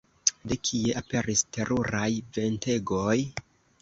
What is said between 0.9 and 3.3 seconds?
aperis teruraj ventegoj?